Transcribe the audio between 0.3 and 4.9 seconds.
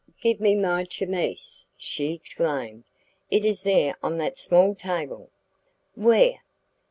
me my chemise," she exclaimed; "it is there on that small